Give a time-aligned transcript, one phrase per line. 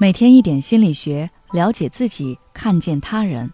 [0.00, 3.52] 每天一点心理学，了解自己，看见他人。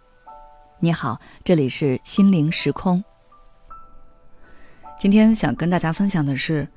[0.79, 3.03] 你好，这里是心灵时空。
[4.99, 6.69] 今天想跟大家分享的是，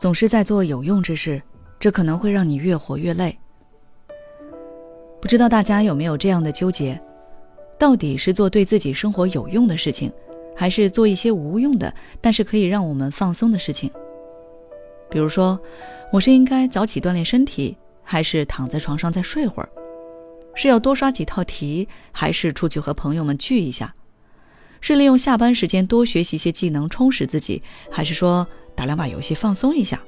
[0.00, 1.40] 总是在做有用之事，
[1.78, 3.38] 这可能会让你越活越累。
[5.20, 7.00] 不知道大家有没有这样的纠结？
[7.78, 10.12] 到底是做对自己生活有用的事情，
[10.56, 13.88] 还是做一些无用的，但是可以让我们放松的事情？
[15.08, 15.56] 比如说，
[16.10, 17.78] 我是应该早起锻炼身体。
[18.04, 19.68] 还是躺在床上再睡会儿，
[20.54, 23.92] 是要多刷几套题，还是出去和朋友们聚一下？
[24.80, 29.98] 是利用下班时间多学习一些技能充实自己，还是说打两把游戏放松一下？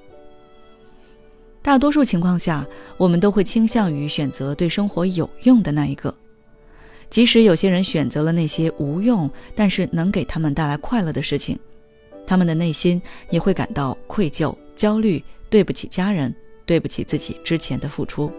[1.62, 2.64] 大多数情况下，
[2.98, 6.14] 我们都会倾向于选择对生活有用的那一个。
[7.08, 11.58] 即使有些人选择了那些无用，但是能给他们带来快乐的事情，
[12.26, 13.00] 他们的内心
[13.30, 16.34] 也会感到愧疚、焦虑，对不起家人。
[16.66, 18.30] 对不起自己之前的付出。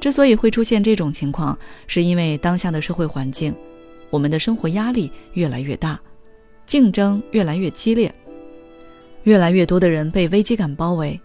[0.00, 3.54] 之所以会出现这种情况，是因为当下的社会环境，
[4.10, 5.98] 我们的生活压力越来越大，
[6.66, 8.14] 竞争越来越激烈，
[9.24, 11.18] 越来越多的人被危机感包围。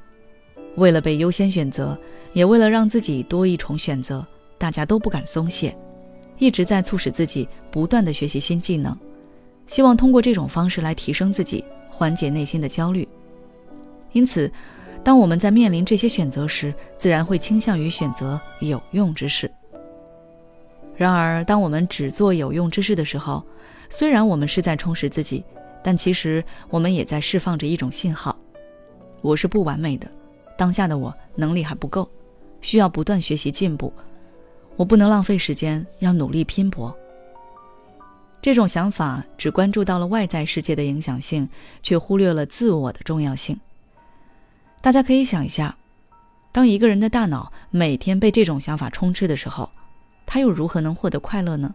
[0.77, 1.97] 为了被优先选择，
[2.33, 4.25] 也为了让自己多一重选择，
[4.57, 5.77] 大家都不敢松懈，
[6.37, 8.97] 一直在促使自己不断的学习新技能，
[9.67, 13.07] 希望通过这种方式来提升自己，缓解内心的焦虑。
[14.13, 14.51] 因此。
[15.03, 19.51] 当我们在面临这些选择时，自然会倾向于选择有用之事。
[20.95, 23.43] 然而，当我们只做有用之事的时候，
[23.89, 25.43] 虽然我们是在充实自己，
[25.81, 28.37] 但其实我们也在释放着一种信号：
[29.21, 30.07] 我是不完美的，
[30.55, 32.07] 当下的我能力还不够，
[32.61, 33.91] 需要不断学习进步。
[34.75, 36.95] 我不能浪费时间，要努力拼搏。
[38.39, 41.49] 这种想法只关注到了外在世界的影响性，
[41.81, 43.59] 却忽略了自我的重要性。
[44.81, 45.77] 大家可以想一下，
[46.51, 49.69] 当一个人的大脑每天被这种想法充斥的时候，
[50.25, 51.73] 他又如何能获得快乐呢？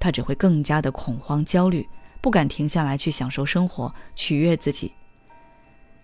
[0.00, 1.86] 他只会更加的恐慌、焦虑，
[2.20, 4.92] 不敢停下来去享受生活、取悦自己。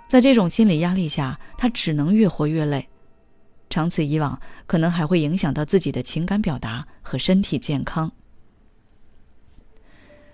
[0.06, 2.88] 在这种心理压力下，他只能越活越累，
[3.68, 8.12] 长此以往，可能还会影响到自己的情感表达和身体健康。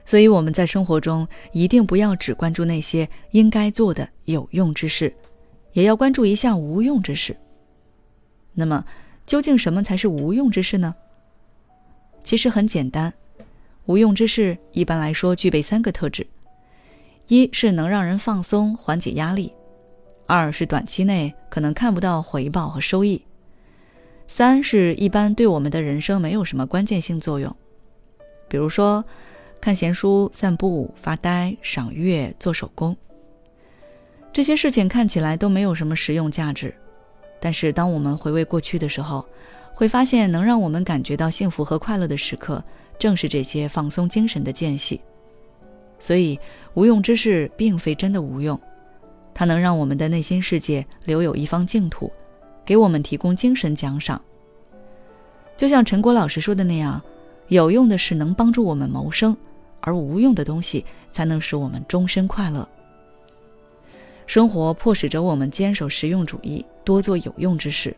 [0.05, 5.15] 所以，我们在生活中一定不要只关注那些应该做的有用之事。
[5.72, 7.36] 也要关注一项无用之事。
[8.53, 8.84] 那么，
[9.26, 10.94] 究竟什么才是无用之事呢？
[12.22, 13.12] 其实很简单，
[13.86, 16.26] 无用之事一般来说具备三个特质：
[17.28, 19.53] 一是能让人放松、缓解压力；
[20.26, 23.20] 二是短期内可能看不到回报和收益；
[24.26, 27.54] 三是一般对我们的人生没有什么关键性作用。
[28.48, 29.04] 比如说，
[29.60, 32.97] 看闲书、散步、发呆、赏月、做手工。
[34.33, 36.73] 这些事情看起来都没有什么实用价值，
[37.41, 39.27] 但是当我们回味过去的时候，
[39.75, 42.63] 会发现能让我们感觉到幸福和快乐的时刻，
[42.99, 45.01] 正是这些放松精神的间隙。
[45.99, 46.39] 所以，
[46.75, 48.59] 无用之事并非真的无用，
[49.35, 52.11] 它能让我们的内心世界留有一方净土，
[52.65, 54.21] 给我们提供精神奖赏。
[55.57, 57.03] 就像陈果老师说的那样，
[57.49, 59.37] 有用的事能帮助我们谋生，
[59.81, 62.67] 而无用的东西才能使我们终身快乐。
[64.31, 67.93] 生活迫使着我们坚守实用主义，多做有用之事，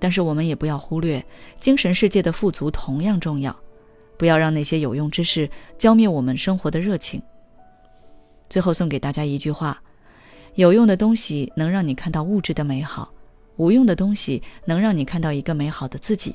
[0.00, 1.24] 但是我们也不要忽略
[1.60, 3.56] 精神世界的富足同样重要，
[4.16, 7.22] 不要让那些有用之事浇灭我们生活的热情。
[8.48, 9.80] 最后送给大家一句话：
[10.56, 13.14] 有用的东西能让你看到物质的美好，
[13.54, 16.34] 无用的东西能让你看到一个美好的自己。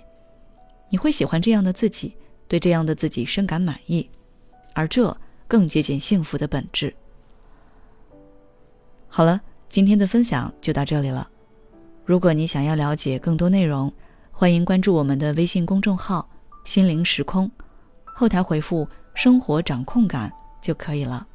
[0.87, 2.15] 你会喜欢这样的自己，
[2.47, 4.09] 对这样的自己深感满意，
[4.73, 5.13] 而这
[5.49, 6.95] 更接近幸福的本质。
[9.09, 11.27] 好了，今天的分享就到这里了。
[12.05, 13.91] 如果你想要了解更多内容，
[14.31, 16.29] 欢迎关注我们的微信公众号
[16.63, 17.49] “心灵时空”，
[18.05, 20.31] 后台回复“生活掌控感”
[20.61, 21.25] 就可以了。